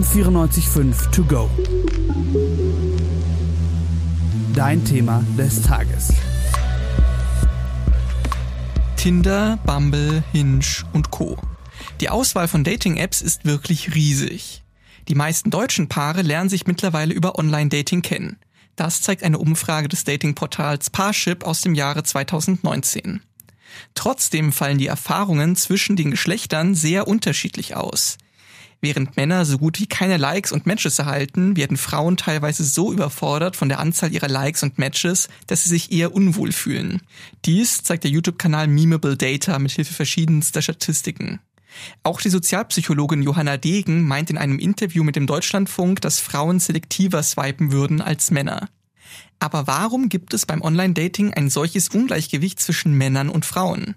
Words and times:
M945 0.00 1.10
To 1.10 1.24
Go. 1.24 1.50
Dein 4.54 4.82
Thema 4.82 5.22
des 5.36 5.60
Tages. 5.60 6.14
Tinder, 8.96 9.58
Bumble, 9.66 10.24
Hinge 10.32 10.64
und 10.94 11.10
Co. 11.10 11.36
Die 12.00 12.08
Auswahl 12.08 12.48
von 12.48 12.64
Dating-Apps 12.64 13.20
ist 13.20 13.44
wirklich 13.44 13.94
riesig. 13.94 14.62
Die 15.08 15.14
meisten 15.14 15.50
deutschen 15.50 15.88
Paare 15.88 16.22
lernen 16.22 16.48
sich 16.48 16.66
mittlerweile 16.66 17.12
über 17.12 17.38
Online-Dating 17.38 18.00
kennen. 18.00 18.38
Das 18.76 19.02
zeigt 19.02 19.22
eine 19.22 19.36
Umfrage 19.36 19.88
des 19.88 20.04
Datingportals 20.04 20.88
Parship 20.88 21.44
aus 21.44 21.60
dem 21.60 21.74
Jahre 21.74 22.04
2019. 22.04 23.20
Trotzdem 23.94 24.52
fallen 24.52 24.78
die 24.78 24.86
Erfahrungen 24.86 25.56
zwischen 25.56 25.94
den 25.94 26.10
Geschlechtern 26.10 26.74
sehr 26.74 27.06
unterschiedlich 27.06 27.76
aus. 27.76 28.16
Während 28.82 29.16
Männer 29.16 29.44
so 29.44 29.58
gut 29.58 29.78
wie 29.78 29.86
keine 29.86 30.16
Likes 30.16 30.52
und 30.52 30.64
Matches 30.64 30.98
erhalten, 30.98 31.54
werden 31.56 31.76
Frauen 31.76 32.16
teilweise 32.16 32.64
so 32.64 32.92
überfordert 32.92 33.54
von 33.54 33.68
der 33.68 33.78
Anzahl 33.78 34.12
ihrer 34.12 34.28
Likes 34.28 34.62
und 34.62 34.78
Matches, 34.78 35.28
dass 35.46 35.64
sie 35.64 35.68
sich 35.68 35.92
eher 35.92 36.14
unwohl 36.14 36.50
fühlen. 36.50 37.02
Dies 37.44 37.82
zeigt 37.82 38.04
der 38.04 38.10
YouTube-Kanal 38.10 38.68
Memeable 38.68 39.18
Data 39.18 39.58
mit 39.58 39.72
Hilfe 39.72 39.92
verschiedenster 39.92 40.62
Statistiken. 40.62 41.40
Auch 42.02 42.22
die 42.22 42.30
Sozialpsychologin 42.30 43.22
Johanna 43.22 43.58
Degen 43.58 44.06
meint 44.06 44.30
in 44.30 44.38
einem 44.38 44.58
Interview 44.58 45.04
mit 45.04 45.14
dem 45.14 45.26
Deutschlandfunk, 45.26 46.00
dass 46.00 46.18
Frauen 46.18 46.58
selektiver 46.58 47.22
swipen 47.22 47.72
würden 47.72 48.00
als 48.00 48.30
Männer. 48.30 48.68
Aber 49.38 49.66
warum 49.66 50.08
gibt 50.08 50.34
es 50.34 50.46
beim 50.46 50.62
Online-Dating 50.62 51.34
ein 51.34 51.50
solches 51.50 51.88
Ungleichgewicht 51.88 52.60
zwischen 52.60 52.94
Männern 52.94 53.28
und 53.28 53.44
Frauen? 53.44 53.94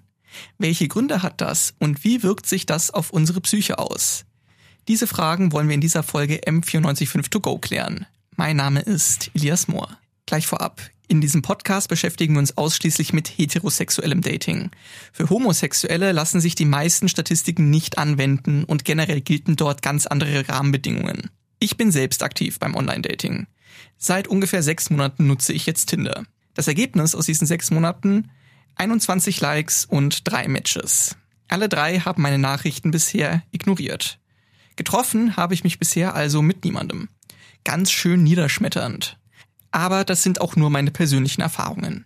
Welche 0.57 0.88
Gründe 0.88 1.23
hat 1.23 1.41
das 1.41 1.73
und 1.79 2.03
wie 2.03 2.21
wirkt 2.21 2.47
sich 2.47 2.65
das 2.65 2.91
auf 2.91 3.11
unsere 3.11 3.41
Psyche 3.41 3.79
aus? 3.79 4.25
Diese 4.89 5.07
Fragen 5.07 5.53
wollen 5.53 5.69
wir 5.69 5.75
in 5.75 5.81
dieser 5.81 6.03
Folge 6.03 6.41
M945 6.45 7.30
To 7.30 7.39
Go 7.39 7.58
klären. 7.58 8.05
Mein 8.35 8.58
Name 8.58 8.81
ist 8.81 9.31
Elias 9.33 9.69
Mohr. 9.69 9.97
Gleich 10.25 10.45
vorab. 10.45 10.81
In 11.08 11.21
diesem 11.21 11.41
Podcast 11.41 11.88
beschäftigen 11.88 12.33
wir 12.33 12.39
uns 12.39 12.58
ausschließlich 12.58 13.13
mit 13.13 13.30
heterosexuellem 13.30 14.21
Dating. 14.21 14.71
Für 15.13 15.30
Homosexuelle 15.30 16.11
lassen 16.11 16.41
sich 16.41 16.55
die 16.55 16.66
meisten 16.66 17.08
Statistiken 17.08 17.69
nicht 17.69 17.97
anwenden 17.97 18.66
und 18.66 18.83
generell 18.83 19.21
gelten 19.21 19.55
dort 19.55 19.81
ganz 19.81 20.05
andere 20.05 20.49
Rahmenbedingungen. 20.49 21.30
Ich 21.59 21.77
bin 21.77 21.89
selbst 21.91 22.21
aktiv 22.21 22.59
beim 22.59 22.75
Online-Dating. 22.75 23.47
Seit 23.97 24.27
ungefähr 24.27 24.63
sechs 24.63 24.89
Monaten 24.89 25.27
nutze 25.27 25.53
ich 25.53 25.65
jetzt 25.65 25.86
Tinder. 25.86 26.25
Das 26.55 26.67
Ergebnis 26.67 27.15
aus 27.15 27.27
diesen 27.27 27.47
sechs 27.47 27.71
Monaten 27.71 28.31
21 28.75 29.39
Likes 29.39 29.86
und 29.86 30.30
drei 30.30 30.49
Matches. 30.49 31.15
Alle 31.47 31.69
drei 31.69 31.99
haben 31.99 32.21
meine 32.21 32.39
Nachrichten 32.39 32.91
bisher 32.91 33.43
ignoriert. 33.52 34.19
Getroffen 34.75 35.38
habe 35.38 35.53
ich 35.53 35.63
mich 35.63 35.79
bisher 35.79 36.16
also 36.16 36.41
mit 36.41 36.63
niemandem. 36.63 37.09
Ganz 37.63 37.91
schön 37.91 38.23
niederschmetternd. 38.23 39.17
Aber 39.71 40.03
das 40.03 40.23
sind 40.23 40.41
auch 40.41 40.55
nur 40.55 40.69
meine 40.69 40.91
persönlichen 40.91 41.41
Erfahrungen. 41.41 42.05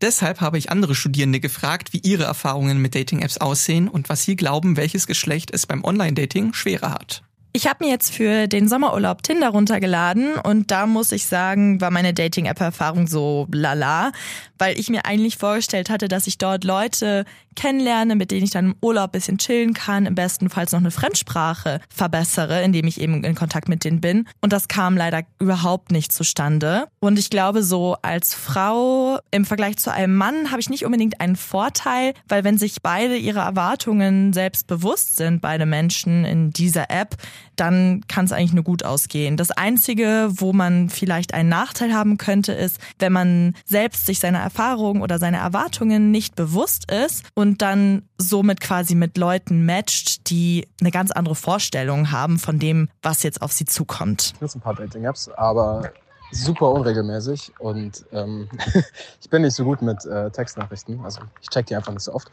Deshalb 0.00 0.40
habe 0.40 0.56
ich 0.56 0.70
andere 0.70 0.94
Studierende 0.94 1.40
gefragt, 1.40 1.92
wie 1.92 1.98
ihre 1.98 2.24
Erfahrungen 2.24 2.80
mit 2.80 2.94
Dating-Apps 2.94 3.38
aussehen 3.38 3.88
und 3.88 4.08
was 4.08 4.24
sie 4.24 4.36
glauben, 4.36 4.76
welches 4.76 5.06
Geschlecht 5.06 5.50
es 5.50 5.66
beim 5.66 5.84
Online-Dating 5.84 6.54
schwerer 6.54 6.92
hat. 6.92 7.22
Ich 7.52 7.66
habe 7.66 7.84
mir 7.84 7.90
jetzt 7.90 8.14
für 8.14 8.46
den 8.46 8.68
Sommerurlaub 8.68 9.24
Tinder 9.24 9.48
runtergeladen 9.48 10.34
und 10.34 10.70
da 10.70 10.86
muss 10.86 11.10
ich 11.10 11.26
sagen, 11.26 11.80
war 11.80 11.90
meine 11.90 12.14
Dating-App-Erfahrung 12.14 13.08
so 13.08 13.48
lala, 13.50 14.12
weil 14.56 14.78
ich 14.78 14.88
mir 14.88 15.04
eigentlich 15.04 15.36
vorgestellt 15.36 15.90
hatte, 15.90 16.06
dass 16.06 16.28
ich 16.28 16.38
dort 16.38 16.62
Leute 16.62 17.24
kennenlerne, 17.56 18.14
mit 18.14 18.30
denen 18.30 18.44
ich 18.44 18.50
dann 18.50 18.66
im 18.66 18.76
Urlaub 18.80 19.12
bisschen 19.12 19.38
chillen 19.38 19.74
kann, 19.74 20.06
im 20.06 20.14
besten 20.14 20.48
Falls 20.48 20.72
noch 20.72 20.78
eine 20.78 20.90
Fremdsprache 20.90 21.80
verbessere, 21.88 22.62
indem 22.62 22.86
ich 22.86 23.00
eben 23.00 23.24
in 23.24 23.34
Kontakt 23.34 23.68
mit 23.68 23.84
denen 23.84 24.00
bin. 24.00 24.28
Und 24.40 24.52
das 24.52 24.68
kam 24.68 24.96
leider 24.96 25.22
überhaupt 25.40 25.90
nicht 25.90 26.12
zustande. 26.12 26.86
Und 27.00 27.18
ich 27.18 27.30
glaube, 27.30 27.62
so 27.62 27.96
als 28.02 28.34
Frau 28.34 29.18
im 29.30 29.44
Vergleich 29.44 29.76
zu 29.78 29.92
einem 29.92 30.14
Mann 30.14 30.50
habe 30.50 30.60
ich 30.60 30.70
nicht 30.70 30.84
unbedingt 30.84 31.20
einen 31.20 31.36
Vorteil, 31.36 32.14
weil 32.28 32.44
wenn 32.44 32.58
sich 32.58 32.82
beide 32.82 33.16
ihre 33.16 33.40
Erwartungen 33.40 34.32
selbst 34.32 34.66
bewusst 34.66 35.16
sind, 35.16 35.40
beide 35.40 35.66
Menschen 35.66 36.24
in 36.24 36.50
dieser 36.50 36.90
App, 36.90 37.16
dann 37.56 38.02
kann 38.08 38.24
es 38.24 38.32
eigentlich 38.32 38.52
nur 38.52 38.64
gut 38.64 38.84
ausgehen. 38.84 39.36
Das 39.36 39.50
Einzige, 39.50 40.28
wo 40.30 40.52
man 40.52 40.88
vielleicht 40.88 41.34
einen 41.34 41.48
Nachteil 41.48 41.92
haben 41.92 42.18
könnte, 42.18 42.52
ist, 42.52 42.78
wenn 42.98 43.12
man 43.12 43.54
selbst 43.64 44.06
sich 44.06 44.18
seiner 44.18 44.40
Erfahrungen 44.40 45.02
oder 45.02 45.18
seiner 45.18 45.38
Erwartungen 45.38 46.10
nicht 46.10 46.36
bewusst 46.36 46.90
ist 46.90 47.24
und 47.34 47.62
dann 47.62 48.02
somit 48.18 48.60
quasi 48.60 48.94
mit 48.94 49.16
Leuten 49.16 49.64
matcht, 49.64 50.30
die 50.30 50.66
eine 50.80 50.90
ganz 50.90 51.10
andere 51.10 51.34
Vorstellung 51.34 52.10
haben 52.10 52.38
von 52.38 52.58
dem, 52.58 52.88
was 53.02 53.22
jetzt 53.22 53.42
auf 53.42 53.52
sie 53.52 53.64
zukommt. 53.64 54.32
Ich 54.34 54.40
nutze 54.40 54.58
ein 54.58 54.62
paar 54.62 54.74
Dating-Apps, 54.74 55.28
aber 55.36 55.92
super 56.32 56.70
unregelmäßig 56.70 57.52
und 57.58 58.04
ähm, 58.12 58.48
ich 59.20 59.30
bin 59.30 59.42
nicht 59.42 59.54
so 59.54 59.64
gut 59.64 59.82
mit 59.82 60.04
äh, 60.04 60.30
Textnachrichten. 60.30 61.00
Also 61.04 61.20
ich 61.40 61.48
check 61.48 61.66
die 61.66 61.76
einfach 61.76 61.92
nicht 61.92 62.04
so 62.04 62.14
oft. 62.14 62.30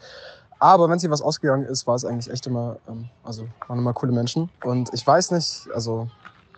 Aber 0.60 0.88
wenn 0.88 0.98
sie 0.98 1.10
was 1.10 1.22
ausgegangen 1.22 1.64
ist, 1.64 1.86
war 1.86 1.94
es 1.94 2.04
eigentlich 2.04 2.32
echt 2.32 2.46
immer, 2.46 2.76
ähm, 2.88 3.08
also 3.22 3.46
waren 3.68 3.78
immer 3.78 3.92
coole 3.92 4.12
Menschen. 4.12 4.50
Und 4.64 4.90
ich 4.92 5.06
weiß 5.06 5.30
nicht, 5.30 5.68
also 5.74 6.08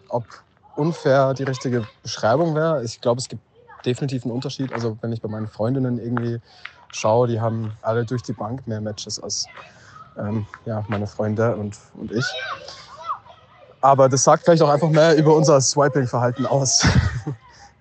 ob 0.09 0.25
unfair 0.77 1.34
die 1.34 1.43
richtige 1.43 1.87
Beschreibung 2.03 2.55
wäre. 2.55 2.83
Ich 2.84 3.00
glaube, 3.00 3.21
es 3.21 3.28
gibt 3.28 3.43
definitiv 3.84 4.25
einen 4.25 4.33
Unterschied. 4.33 4.72
Also 4.72 4.97
wenn 5.00 5.12
ich 5.12 5.21
bei 5.21 5.28
meinen 5.28 5.49
Freundinnen 5.49 5.99
irgendwie 5.99 6.41
schaue, 6.93 7.28
die 7.28 7.41
haben 7.41 7.72
alle 7.83 8.05
durch 8.05 8.22
die 8.22 8.33
Bank 8.33 8.66
mehr 8.66 8.81
Matches 8.81 9.22
als 9.22 9.47
ähm, 10.19 10.47
ja, 10.65 10.84
meine 10.89 11.06
Freunde 11.06 11.56
und, 11.56 11.77
und 11.94 12.12
ich. 12.12 12.25
Aber 13.83 14.09
das 14.09 14.25
sagt 14.25 14.44
vielleicht 14.44 14.62
auch 14.62 14.69
einfach 14.69 14.91
mehr 14.91 15.16
über 15.16 15.34
unser 15.34 15.60
Swiping-Verhalten 15.60 16.47
aus. 16.47 16.87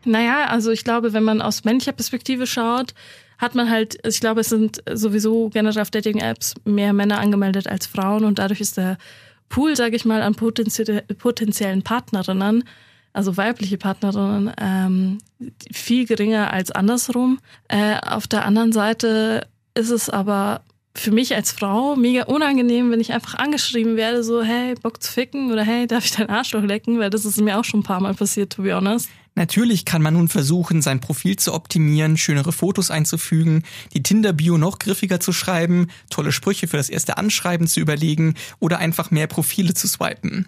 Naja, 0.06 0.46
also 0.48 0.72
ich 0.72 0.86
glaube, 0.86 1.12
wenn 1.12 1.26
man 1.26 1.42
aus 1.42 1.66
männlicher 1.66 1.92
Perspektive 1.92 2.48
schaut, 2.48 2.94
hat 3.40 3.56
man 3.56 3.70
halt, 3.70 3.98
ich 4.06 4.20
glaube, 4.20 4.42
es 4.42 4.50
sind 4.50 4.84
sowieso 4.94 5.50
generell 5.50 5.82
auf 5.82 5.90
Dating-Apps 5.90 6.56
mehr 6.66 6.94
Männer 6.94 7.20
angemeldet 7.20 7.68
als 7.68 7.88
Frauen 7.88 8.26
und 8.26 8.38
dadurch 8.38 8.62
ist 8.62 8.78
der 8.78 8.98
Pool, 9.48 9.76
sage 9.76 9.96
ich 9.96 10.06
mal, 10.06 10.22
an 10.22 10.36
potenziellen 10.36 11.82
Partnerinnen, 11.82 12.64
also 13.14 13.38
weibliche 13.38 13.78
Partnerinnen, 13.78 14.52
ähm, 14.62 15.18
viel 15.74 16.06
geringer 16.06 16.54
als 16.54 16.70
andersrum. 16.70 17.40
Äh, 17.70 17.98
auf 18.06 18.28
der 18.28 18.46
anderen 18.46 18.72
Seite 18.72 19.48
ist 19.74 19.90
es 19.90 20.10
aber 20.10 20.62
für 20.94 21.12
mich 21.12 21.34
als 21.34 21.52
Frau 21.52 21.96
mega 21.96 22.24
unangenehm, 22.24 22.92
wenn 22.92 23.00
ich 23.00 23.14
einfach 23.14 23.36
angeschrieben 23.36 23.96
werde, 23.96 24.22
so, 24.22 24.44
hey, 24.44 24.76
Bock 24.76 25.02
zu 25.02 25.12
ficken 25.12 25.52
oder 25.52 25.64
hey, 25.64 25.88
darf 25.88 26.04
ich 26.04 26.12
deinen 26.12 26.30
Arschloch 26.30 26.64
lecken? 26.64 27.00
Weil 27.00 27.10
das 27.10 27.26
ist 27.26 27.40
mir 27.40 27.58
auch 27.58 27.64
schon 27.64 27.80
ein 27.80 27.84
paar 27.84 28.02
Mal 28.02 28.14
passiert, 28.14 28.52
to 28.52 28.64
be 28.64 28.76
honest. 28.76 29.10
Natürlich 29.36 29.86
kann 29.86 30.02
man 30.02 30.16
nun 30.16 30.28
versuchen, 30.28 30.82
sein 30.82 31.00
Profil 31.00 31.38
zu 31.38 31.54
optimieren, 31.54 32.18
schönere 32.18 32.52
Fotos 32.52 32.92
einzufügen, 32.92 33.64
die 33.94 34.04
Tinder-Bio 34.04 34.58
noch 34.58 34.80
griffiger 34.80 35.20
zu 35.20 35.32
schreiben, 35.32 35.88
tolle 36.10 36.32
Sprüche 36.32 36.68
für 36.68 36.78
das 36.78 36.90
erste 36.90 37.18
Anschreiben 37.18 37.68
zu 37.68 37.80
überlegen 37.80 38.36
oder 38.60 38.80
einfach 38.80 39.12
mehr 39.12 39.28
Profile 39.28 39.74
zu 39.74 39.88
swipen. 39.88 40.48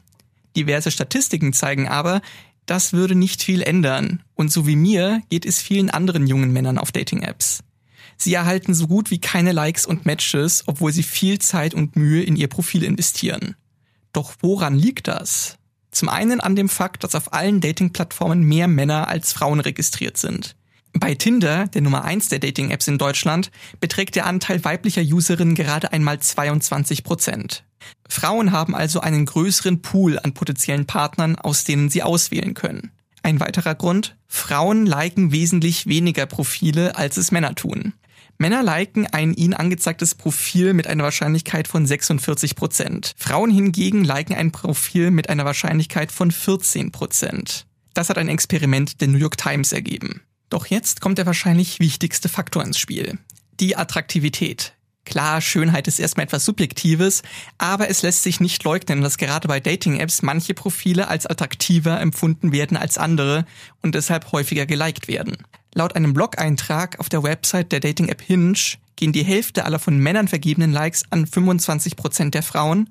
Diverse 0.56 0.92
Statistiken 0.92 1.54
zeigen 1.54 1.88
aber, 1.88 2.22
das 2.66 2.94
würde 2.94 3.16
nicht 3.16 3.44
viel 3.44 3.62
ändern. 3.62 4.24
Und 4.36 4.52
so 4.52 4.68
wie 4.68 4.76
mir 4.76 5.22
geht 5.30 5.46
es 5.46 5.62
vielen 5.62 5.90
anderen 5.90 6.28
jungen 6.28 6.52
Männern 6.52 6.78
auf 6.78 6.92
Dating-Apps. 6.92 7.64
Sie 8.18 8.34
erhalten 8.34 8.74
so 8.74 8.88
gut 8.88 9.10
wie 9.10 9.20
keine 9.20 9.52
Likes 9.52 9.86
und 9.86 10.06
Matches, 10.06 10.64
obwohl 10.68 10.92
sie 10.92 11.04
viel 11.04 11.40
Zeit 11.40 11.74
und 11.74 11.96
Mühe 11.96 12.22
in 12.22 12.36
ihr 12.36 12.48
Profil 12.48 12.84
investieren. 12.84 13.56
Doch 14.14 14.36
woran 14.42 14.76
liegt 14.76 15.08
das? 15.08 15.58
Zum 15.92 16.10
einen 16.10 16.40
an 16.40 16.56
dem 16.56 16.70
Fakt, 16.70 17.04
dass 17.04 17.16
auf 17.16 17.34
allen 17.34 17.62
Dating-Plattformen 17.62 18.44
mehr 18.44 18.68
Männer 18.68 19.08
als 19.08 19.34
Frauen 19.34 19.60
registriert 19.60 20.18
sind. 20.18 20.56
Bei 20.94 21.16
Tinder, 21.16 21.68
der 21.68 21.82
Nummer 21.82 22.04
1 22.04 22.30
der 22.30 22.40
Dating-Apps 22.40 22.88
in 22.88 22.98
Deutschland, 22.98 23.52
beträgt 23.80 24.16
der 24.16 24.26
Anteil 24.26 24.64
weiblicher 24.64 25.02
Userinnen 25.02 25.56
gerade 25.56 25.94
einmal 25.94 26.20
22 26.20 27.04
Prozent. 27.04 27.64
Frauen 28.08 28.52
haben 28.52 28.76
also 28.76 29.00
einen 29.00 29.26
größeren 29.26 29.82
Pool 29.82 30.20
an 30.20 30.34
potenziellen 30.34 30.86
Partnern, 30.86 31.36
aus 31.38 31.64
denen 31.64 31.90
sie 31.90 32.04
auswählen 32.04 32.54
können. 32.54 32.92
Ein 33.24 33.40
weiterer 33.40 33.76
Grund, 33.76 34.16
Frauen 34.28 34.86
liken 34.86 35.32
wesentlich 35.32 35.88
weniger 35.88 36.26
Profile, 36.26 36.96
als 36.96 37.18
es 37.18 37.32
Männer 37.32 37.56
tun. 37.56 37.94
Männer 38.42 38.64
liken 38.64 39.06
ein 39.06 39.36
ihnen 39.36 39.54
angezeigtes 39.54 40.16
Profil 40.16 40.74
mit 40.74 40.88
einer 40.88 41.04
Wahrscheinlichkeit 41.04 41.68
von 41.68 41.86
46 41.86 42.56
Prozent. 42.56 43.14
Frauen 43.16 43.52
hingegen 43.52 44.04
liken 44.04 44.34
ein 44.34 44.52
Profil 44.52 45.12
mit 45.12 45.30
einer 45.30 45.46
Wahrscheinlichkeit 45.46 46.12
von 46.12 46.32
14 46.32 46.92
Prozent. 46.92 47.68
Das 47.94 48.10
hat 48.10 48.18
ein 48.18 48.30
Experiment 48.30 49.00
der 49.00 49.10
New 49.10 49.20
York 49.20 49.38
Times 49.38 49.74
ergeben. 49.74 50.22
Doch 50.50 50.66
jetzt 50.66 51.02
kommt 51.02 51.20
der 51.20 51.28
wahrscheinlich 51.28 51.80
wichtigste 51.80 52.30
Faktor 52.30 52.64
ins 52.64 52.80
Spiel. 52.80 53.20
Die 53.60 53.78
Attraktivität. 53.78 54.74
Klar, 55.06 55.40
Schönheit 55.42 55.88
ist 55.88 56.00
erstmal 56.00 56.26
etwas 56.26 56.44
Subjektives, 56.44 57.22
aber 57.60 57.92
es 57.92 58.02
lässt 58.02 58.24
sich 58.24 58.40
nicht 58.40 58.64
leugnen, 58.64 59.02
dass 59.02 59.20
gerade 59.20 59.48
bei 59.48 59.60
Dating-Apps 59.60 60.24
manche 60.24 60.56
Profile 60.56 61.10
als 61.10 61.28
attraktiver 61.28 62.02
empfunden 62.02 62.52
werden 62.52 62.76
als 62.76 62.98
andere 62.98 63.46
und 63.84 63.94
deshalb 63.94 64.32
häufiger 64.32 64.66
geliked 64.66 65.08
werden. 65.08 65.38
Laut 65.74 65.96
einem 65.96 66.14
Blog-Eintrag 66.14 67.00
auf 67.00 67.10
der 67.10 67.24
Website 67.24 67.72
der 67.72 67.80
Dating-App 67.80 68.22
Hinge 68.22 68.54
gehen 68.98 69.14
die 69.14 69.24
Hälfte 69.24 69.66
aller 69.66 69.80
von 69.80 69.98
Männern 69.98 70.28
vergebenen 70.28 70.72
Likes 70.72 71.04
an 71.10 71.26
25 71.26 71.96
Prozent 71.96 72.36
der 72.36 72.44
Frauen. 72.44 72.90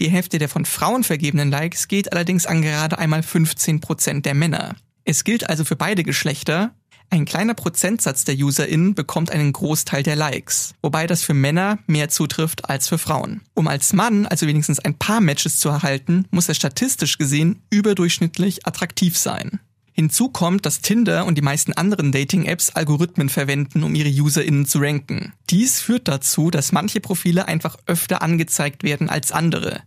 Die 0.00 0.10
Hälfte 0.10 0.38
der 0.38 0.48
von 0.48 0.64
Frauen 0.64 1.04
vergebenen 1.04 1.50
Likes 1.50 1.88
geht 1.88 2.12
allerdings 2.12 2.46
an 2.46 2.62
gerade 2.62 2.98
einmal 2.98 3.22
15 3.22 3.80
Prozent 3.80 4.26
der 4.26 4.34
Männer. 4.34 4.76
Es 5.04 5.24
gilt 5.24 5.48
also 5.48 5.64
für 5.64 5.76
beide 5.76 6.02
Geschlechter, 6.02 6.74
ein 7.08 7.24
kleiner 7.24 7.54
Prozentsatz 7.54 8.24
der 8.24 8.34
UserInnen 8.34 8.94
bekommt 8.94 9.30
einen 9.30 9.52
Großteil 9.52 10.02
der 10.02 10.16
Likes, 10.16 10.74
wobei 10.82 11.06
das 11.06 11.22
für 11.22 11.34
Männer 11.34 11.78
mehr 11.86 12.08
zutrifft 12.08 12.68
als 12.68 12.88
für 12.88 12.98
Frauen. 12.98 13.42
Um 13.54 13.68
als 13.68 13.92
Mann 13.92 14.26
also 14.26 14.46
wenigstens 14.46 14.80
ein 14.80 14.98
paar 14.98 15.20
Matches 15.20 15.60
zu 15.60 15.68
erhalten, 15.68 16.26
muss 16.30 16.48
er 16.48 16.54
statistisch 16.54 17.16
gesehen 17.16 17.62
überdurchschnittlich 17.70 18.66
attraktiv 18.66 19.16
sein. 19.16 19.60
Hinzu 19.98 20.28
kommt, 20.28 20.66
dass 20.66 20.82
Tinder 20.82 21.24
und 21.24 21.38
die 21.38 21.42
meisten 21.42 21.72
anderen 21.72 22.12
Dating-Apps 22.12 22.68
Algorithmen 22.76 23.30
verwenden, 23.30 23.82
um 23.82 23.94
ihre 23.94 24.10
UserInnen 24.10 24.66
zu 24.66 24.78
ranken. 24.78 25.32
Dies 25.48 25.80
führt 25.80 26.06
dazu, 26.06 26.50
dass 26.50 26.70
manche 26.70 27.00
Profile 27.00 27.48
einfach 27.48 27.78
öfter 27.86 28.20
angezeigt 28.20 28.82
werden 28.82 29.08
als 29.08 29.32
andere. 29.32 29.80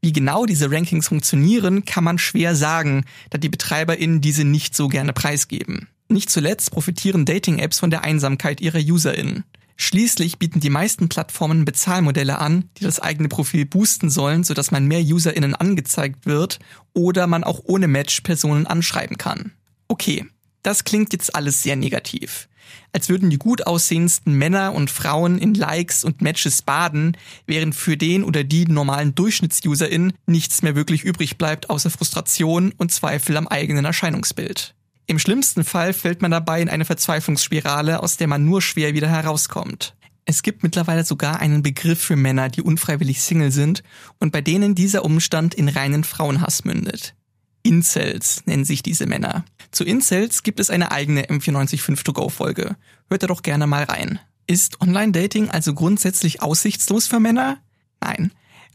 Wie 0.00 0.14
genau 0.14 0.46
diese 0.46 0.70
Rankings 0.70 1.08
funktionieren, 1.08 1.84
kann 1.84 2.04
man 2.04 2.16
schwer 2.16 2.56
sagen, 2.56 3.04
da 3.28 3.36
die 3.36 3.50
BetreiberInnen 3.50 4.22
diese 4.22 4.44
nicht 4.44 4.74
so 4.74 4.88
gerne 4.88 5.12
preisgeben. 5.12 5.88
Nicht 6.08 6.30
zuletzt 6.30 6.70
profitieren 6.70 7.26
Dating-Apps 7.26 7.78
von 7.78 7.90
der 7.90 8.02
Einsamkeit 8.02 8.62
ihrer 8.62 8.80
UserInnen. 8.80 9.44
Schließlich 9.76 10.38
bieten 10.38 10.60
die 10.60 10.70
meisten 10.70 11.08
Plattformen 11.08 11.64
Bezahlmodelle 11.64 12.38
an, 12.38 12.70
die 12.78 12.84
das 12.84 13.00
eigene 13.00 13.28
Profil 13.28 13.66
boosten 13.66 14.08
sollen, 14.08 14.44
sodass 14.44 14.70
man 14.70 14.86
mehr 14.86 15.00
UserInnen 15.00 15.54
angezeigt 15.54 16.26
wird 16.26 16.60
oder 16.92 17.26
man 17.26 17.42
auch 17.42 17.60
ohne 17.64 17.88
Match 17.88 18.20
Personen 18.20 18.66
anschreiben 18.66 19.18
kann. 19.18 19.52
Okay, 19.88 20.26
das 20.62 20.84
klingt 20.84 21.12
jetzt 21.12 21.34
alles 21.34 21.62
sehr 21.62 21.76
negativ. 21.76 22.48
Als 22.92 23.08
würden 23.08 23.28
die 23.28 23.38
gut 23.38 23.66
aussehendsten 23.66 24.34
Männer 24.34 24.72
und 24.72 24.90
Frauen 24.90 25.38
in 25.38 25.54
Likes 25.54 26.04
und 26.04 26.22
Matches 26.22 26.62
baden, 26.62 27.16
während 27.46 27.74
für 27.74 27.96
den 27.96 28.24
oder 28.24 28.44
die 28.44 28.66
normalen 28.66 29.14
DurchschnittsuserInnen 29.14 30.14
nichts 30.26 30.62
mehr 30.62 30.76
wirklich 30.76 31.02
übrig 31.02 31.36
bleibt 31.36 31.68
außer 31.68 31.90
Frustration 31.90 32.72
und 32.76 32.92
Zweifel 32.92 33.36
am 33.36 33.48
eigenen 33.48 33.84
Erscheinungsbild. 33.84 34.74
Im 35.06 35.18
schlimmsten 35.18 35.64
Fall 35.64 35.92
fällt 35.92 36.22
man 36.22 36.30
dabei 36.30 36.62
in 36.62 36.68
eine 36.68 36.84
Verzweiflungsspirale, 36.84 38.02
aus 38.02 38.16
der 38.16 38.26
man 38.26 38.44
nur 38.44 38.62
schwer 38.62 38.94
wieder 38.94 39.08
herauskommt. 39.08 39.94
Es 40.24 40.42
gibt 40.42 40.62
mittlerweile 40.62 41.04
sogar 41.04 41.40
einen 41.40 41.62
Begriff 41.62 42.00
für 42.00 42.16
Männer, 42.16 42.48
die 42.48 42.62
unfreiwillig 42.62 43.20
Single 43.20 43.52
sind 43.52 43.82
und 44.18 44.32
bei 44.32 44.40
denen 44.40 44.74
dieser 44.74 45.04
Umstand 45.04 45.54
in 45.54 45.68
reinen 45.68 46.04
Frauenhass 46.04 46.64
mündet. 46.64 47.14
Incels 47.62 48.42
nennen 48.46 48.64
sich 48.64 48.82
diese 48.82 49.06
Männer. 49.06 49.44
Zu 49.70 49.84
Incels 49.84 50.42
gibt 50.42 50.60
es 50.60 50.70
eine 50.70 50.92
eigene 50.92 51.26
M945 51.26 52.04
To 52.04 52.12
Go 52.14 52.28
Folge. 52.30 52.76
Hört 53.08 53.22
da 53.22 53.26
doch 53.26 53.42
gerne 53.42 53.66
mal 53.66 53.84
rein. 53.84 54.18
Ist 54.46 54.80
Online-Dating 54.80 55.50
also 55.50 55.74
grundsätzlich 55.74 56.42
aussichtslos 56.42 57.06
für 57.06 57.20
Männer? 57.20 57.58
Nein 58.00 58.30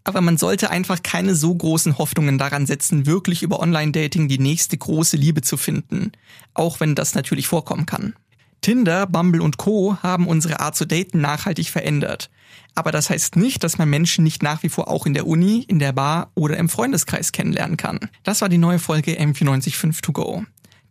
aber 0.09 0.21
man 0.21 0.37
sollte 0.37 0.69
einfach 0.69 1.01
keine 1.03 1.35
so 1.35 1.55
großen 1.55 1.97
Hoffnungen 1.97 2.37
daran 2.37 2.65
setzen, 2.65 3.05
wirklich 3.05 3.43
über 3.43 3.59
Online-Dating 3.59 4.27
die 4.27 4.39
nächste 4.39 4.77
große 4.77 5.15
Liebe 5.15 5.41
zu 5.41 5.55
finden, 5.55 6.11
auch 6.53 6.79
wenn 6.79 6.95
das 6.95 7.15
natürlich 7.15 7.47
vorkommen 7.47 7.85
kann. 7.85 8.15
Tinder, 8.61 9.07
Bumble 9.07 9.41
und 9.41 9.57
Co. 9.57 9.97
haben 10.03 10.27
unsere 10.27 10.59
Art 10.59 10.75
zu 10.75 10.85
daten 10.85 11.21
nachhaltig 11.21 11.69
verändert. 11.69 12.29
Aber 12.75 12.91
das 12.91 13.09
heißt 13.09 13.35
nicht, 13.35 13.63
dass 13.63 13.77
man 13.77 13.89
Menschen 13.89 14.23
nicht 14.23 14.43
nach 14.43 14.63
wie 14.63 14.69
vor 14.69 14.89
auch 14.89 15.05
in 15.05 15.13
der 15.13 15.27
Uni, 15.27 15.63
in 15.67 15.79
der 15.79 15.93
Bar 15.93 16.31
oder 16.35 16.57
im 16.57 16.69
Freundeskreis 16.69 17.31
kennenlernen 17.31 17.77
kann. 17.77 17.99
Das 18.23 18.41
war 18.41 18.49
die 18.49 18.57
neue 18.57 18.79
Folge 18.79 19.17
M495 19.19 20.01
To 20.01 20.11
Go. 20.11 20.43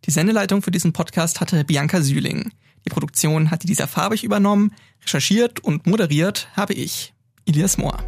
Die 0.07 0.11
Sendeleitung 0.11 0.63
für 0.63 0.71
diesen 0.71 0.93
Podcast 0.93 1.41
hatte 1.41 1.65
Bianca 1.65 2.01
Sühling. 2.01 2.53
Die 2.87 2.91
Produktion 2.91 3.51
hatte 3.51 3.67
dieser 3.67 3.89
farbig 3.89 4.25
übernommen, 4.25 4.73
recherchiert 5.03 5.61
und 5.61 5.87
moderiert 5.87 6.49
habe 6.55 6.73
ich, 6.73 7.13
Elias 7.45 7.77
Mohr. 7.77 8.08